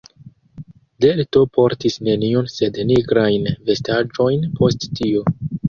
Delto 1.05 1.43
portis 1.57 1.99
nenion 2.09 2.49
sed 2.55 2.81
nigrajn 2.93 3.47
vestaĵojn 3.71 4.51
post 4.59 4.91
tio. 5.01 5.27